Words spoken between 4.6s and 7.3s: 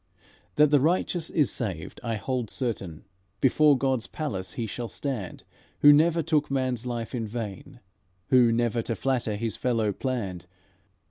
shall stand Who never took man's life in